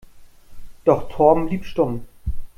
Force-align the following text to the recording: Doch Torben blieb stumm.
Doch 0.83 1.09
Torben 1.09 1.45
blieb 1.45 1.63
stumm. 1.63 2.07